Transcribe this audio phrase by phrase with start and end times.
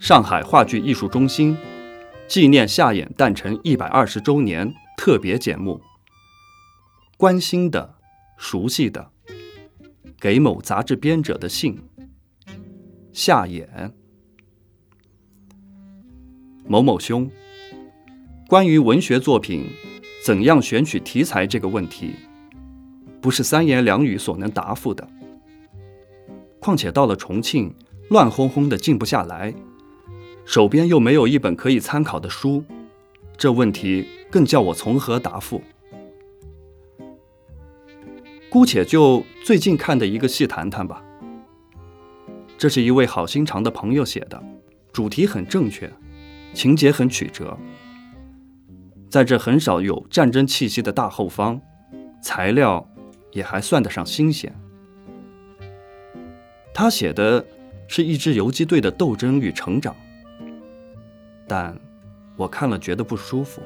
[0.00, 1.54] 上海话剧艺术中心
[2.26, 5.78] 纪念夏衍诞辰一百二十周年特别节目。
[7.18, 7.96] 关心的、
[8.38, 9.10] 熟悉的，
[10.18, 11.78] 给某杂志编者的信。
[13.12, 13.92] 夏衍，
[16.66, 17.30] 某某兄，
[18.48, 19.66] 关于文学作品
[20.24, 22.14] 怎样选取题材这个问题，
[23.20, 25.06] 不是三言两语所能答复的。
[26.58, 27.74] 况且到了重庆，
[28.08, 29.52] 乱哄哄的静不下来，
[30.50, 32.64] 手边又没有一本可以参考的书，
[33.36, 35.62] 这问题更叫我从何答复？
[38.48, 41.04] 姑且就最近看的一个戏谈谈吧。
[42.58, 44.42] 这是一位好心肠的朋友写的，
[44.92, 45.88] 主题很正确，
[46.52, 47.56] 情节很曲折。
[49.08, 51.60] 在这很少有战争气息的大后方，
[52.20, 52.84] 材料
[53.30, 54.52] 也还算得上新鲜。
[56.74, 57.46] 他写的
[57.86, 59.94] 是一支游击队的斗争与成长，
[61.50, 61.76] 但
[62.36, 63.60] 我看了觉得不舒服。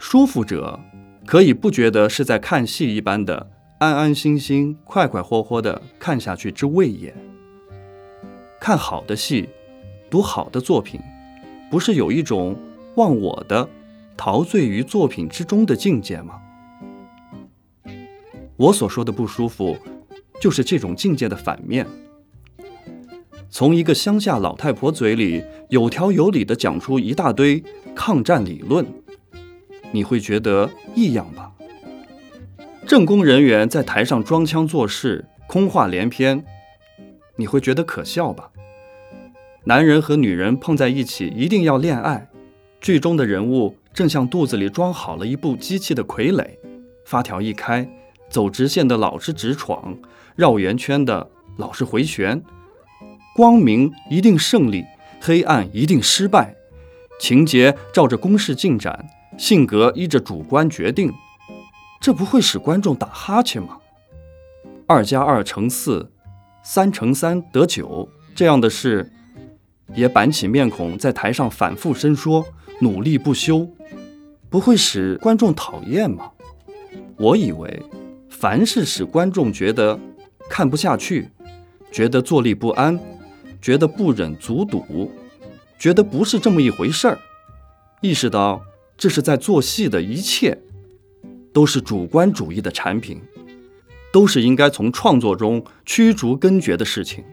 [0.00, 0.80] 舒服者
[1.24, 3.48] 可以不觉得是在看戏一般的
[3.78, 7.14] 安安心心、快快活活的看下去之谓也。
[8.60, 9.48] 看好的戏，
[10.10, 11.00] 读好的作品，
[11.70, 12.56] 不是有一种
[12.96, 13.68] 忘我的、
[14.16, 16.42] 陶醉于作品之中的境界吗？
[18.56, 19.78] 我所说的不舒服，
[20.40, 21.86] 就是这种境界的反面。
[23.52, 27.62] 从一个乡下老太婆嘴里有条有理地讲出一大堆
[27.94, 28.86] 抗战理论，
[29.90, 31.52] 你会觉得异样吧？
[32.86, 36.42] 政工人员在台上装腔作势、空话连篇，
[37.36, 38.50] 你会觉得可笑吧？
[39.64, 42.30] 男人和女人碰在一起一定要恋爱，
[42.80, 46.46] 剧中的人物正像肚子里装好了一部机器的傀儡，
[47.04, 47.86] 发条一开，
[48.30, 49.94] 走直线的老是直闯，
[50.36, 51.28] 绕圆圈的
[51.58, 52.42] 老是回旋。
[53.34, 54.84] 光明一定胜利，
[55.20, 56.54] 黑暗一定失败。
[57.18, 61.12] 情节照着公式进展，性格依着主观决定，
[62.00, 63.78] 这不会使观众打哈欠吗？
[64.86, 66.10] 二加二乘四，
[66.62, 69.10] 三乘三得九，这样的事。
[69.94, 72.44] 也板起面孔在台上反复伸说，
[72.80, 73.68] 努力不休，
[74.50, 76.32] 不会使观众讨厌吗？
[77.18, 77.82] 我以为，
[78.28, 79.98] 凡是使观众觉得
[80.50, 81.30] 看不下去，
[81.90, 82.98] 觉得坐立不安，
[83.62, 85.10] 觉得不忍卒睹，
[85.78, 87.18] 觉得不是这么一回事儿，
[88.02, 88.62] 意识到
[88.98, 90.58] 这是在做戏的一切，
[91.52, 93.22] 都是主观主义的产品，
[94.12, 97.24] 都是应该从创作中驱逐根绝的事情。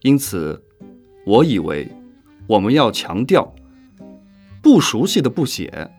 [0.00, 0.60] 因此。
[1.26, 1.90] 我以为
[2.46, 3.54] 我们要强调，
[4.60, 5.90] 不熟悉的不写，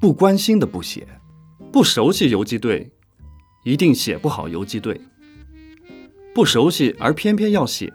[0.00, 1.06] 不关心的不写，
[1.70, 2.90] 不熟悉游击队，
[3.64, 4.98] 一定写不好游击队。
[6.36, 7.90] 不熟悉而偏偏要写，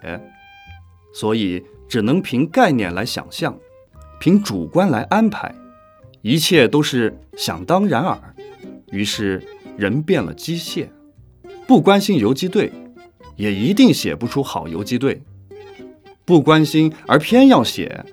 [1.14, 3.56] 所以只能凭概念来想象，
[4.20, 5.54] 凭主观来安排，
[6.24, 8.20] 一切都是想当然耳。
[8.88, 9.48] 于是
[9.78, 10.88] 人变了机械，
[11.68, 12.74] 不关心游击队，
[13.36, 15.22] 也一定写不出好游击队。
[16.26, 18.04] 不关心而偏要写，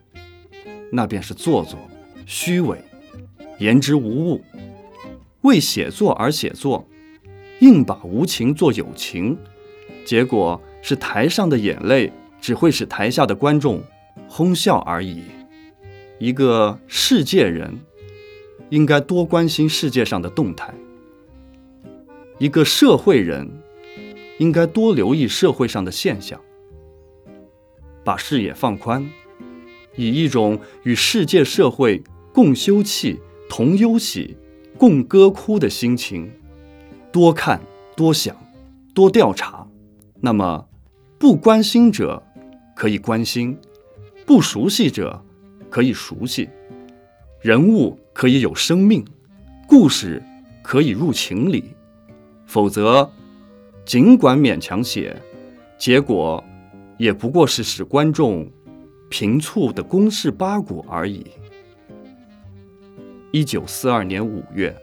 [0.92, 1.78] 那便是做作、
[2.26, 2.76] 虚伪、
[3.58, 4.44] 言之无物。
[5.40, 6.86] 为写作而写作，
[7.60, 9.38] 硬把无情做有情，
[10.08, 12.10] 结果是台上的眼泪
[12.41, 13.82] 只会使台下的观众
[14.26, 15.22] 哄笑而已。
[16.19, 17.78] 一个世界人
[18.70, 20.72] 应该多关心世界上的动态，
[22.38, 23.50] 一个社会人
[24.38, 26.40] 应该多留意社会上的现象。
[28.02, 29.06] 把视野放宽，
[29.94, 32.02] 以一种与世界社会
[32.32, 33.19] 共休憩、
[33.50, 34.38] 同忧喜、
[34.78, 36.32] 共歌哭的心情，
[37.12, 37.60] 多看、
[37.94, 38.34] 多想、
[38.94, 39.67] 多调查。
[40.20, 40.68] 那么，
[41.18, 42.22] 不关心者
[42.74, 43.58] 可以关心，
[44.26, 45.24] 不熟悉者
[45.70, 46.48] 可以熟悉，
[47.40, 49.04] 人物可以有生命，
[49.66, 50.22] 故事
[50.62, 51.74] 可以入情理。
[52.46, 53.10] 否则，
[53.84, 55.16] 尽管勉强写，
[55.76, 56.43] 结果。
[56.98, 58.50] 也不过是使观众
[59.08, 61.25] 平促的公事八股而已。
[63.31, 64.76] 一九四二年五月，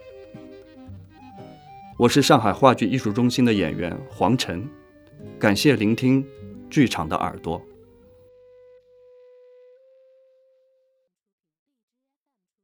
[1.98, 4.66] 我是上海话剧艺术中心的演员黄晨，
[5.38, 6.24] 感谢聆听
[6.70, 7.60] 剧场的耳朵。